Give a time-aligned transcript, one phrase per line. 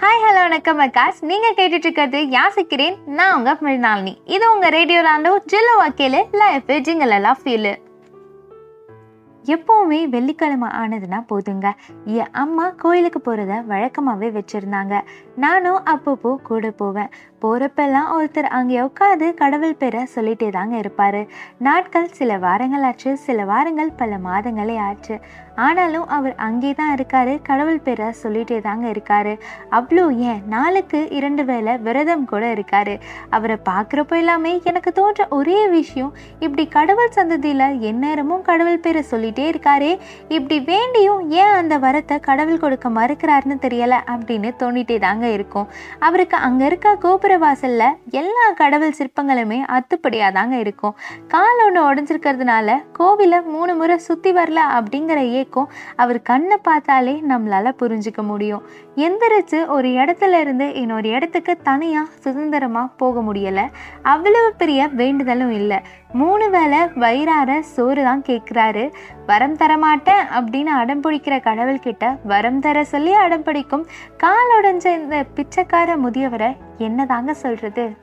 [0.00, 2.96] Hi hello வணக்கம் அக்காஸ் நீங்கள் கேட்டுட்டு இருக்கிறது யாசிக்கிறேன்.
[3.06, 4.16] நான் உங்கள் மிருனாலினி.
[4.24, 7.72] இது உங்கள் ரேடியோ ராண்டோ ஜில்லு வக்கீலு லைஃப் ஜிங்கல் எல்லாம் ஃபீலு
[9.44, 11.70] எப்போவுமே வெள்ளிக்கிழமை ஆனதுன்னா போதுங்க.
[12.04, 15.00] என் அம்மா கோயிலுக்கு போகிறத வழக்கமாகவே வச்சுருந்தாங்க.
[15.36, 17.10] நானும் அப்பப்போ கூட போவேன்.
[17.44, 21.20] போகிறப்பெல்லாம் ஒருத்தர் அங்கே உட்காந்து கடவுள் பேரை சொல்லிட்டே தாங்க இருப்பார்.
[21.66, 25.16] நாட்கள் சில வாரங்கள் ஆச்சு சில வாரங்கள் பல மாதங்களே ஆச்சு.
[25.64, 29.30] ஆனாலும் அவர் அங்கே தான் இருக்கார் கடவுள் பேரை சொல்லிட்டே தாங்க இருக்கார்.
[29.78, 30.40] அவ்வளோ ஏன்?
[30.54, 32.92] நாளுக்கு இரண்டு வேளை விரதம் கூட இருக்கார்.
[33.36, 36.12] அவரை பார்க்குறப்போ எல்லாமே எனக்கு தோன்ற ஒரே விஷயம்
[36.44, 39.92] இப்படி கடவுள் சந்ததியில் எந்நேரமும் கடவுள் பேரை சொல்லிட்டே இருக்காரே
[40.36, 45.70] இப்படி வேண்டியும் ஏன் அந்த வரத்தை கடவுள் கொடுக்க மறுக்கிறாருன்னு தெரியலை அப்படின்னு தோண்டிகிட்டே தாங்க இருக்கும்.
[46.08, 50.94] அவருக்கு அங்கே இருக்க கோபுர வாசல்ல எல்லா கடவுள் சிற்பங்களுமே அத்துப்படியாக தாங்க இருக்கும்.
[51.28, 58.22] கால் ஒன்று உடஞ்சிருக்கிறதுனால கோவிலை மூணு முறை சுற்றி வரல அப்படிங்கிற ஏக்கம் அவர் கண்ணை பார்த்தாலே நம்மளால புரிஞ்சுக்க
[58.22, 58.62] முடியும்.
[58.96, 63.66] எந்திரிச்சு ஒரு இடத்துல இருந்து இன்னொரு இடத்துக்கு தனியாக சுதந்திரமாக போக முடியலை.
[64.02, 65.80] அவ்வளவு பெரிய வேண்டுதலும் இல்லை.
[66.12, 68.92] மூணு வேளை வயிறார சோறு தான் கேட்குறாரு
[69.26, 73.86] வரம் தரமாட்டேன் அப்படின்னு அடம் பிடிக்கிற கடவுள்கிட்ட வரம் தர சொல்லி அடம் பிடிக்கும்.
[74.16, 77.96] கால் உடஞ்ச இந்த பிச்சைக்கார முதியவரை என்ன தாங்க சொல்றது?